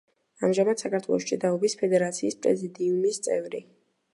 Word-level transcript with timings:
ამჟამად 0.45 0.81
საქართველოს 0.83 1.27
ჭიდაობის 1.31 1.77
ფედერაციის 1.81 2.39
პრეზიდიუმის 2.47 3.21
წევრი. 3.29 3.63